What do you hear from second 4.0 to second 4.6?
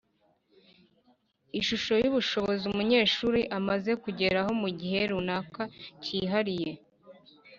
kugeraho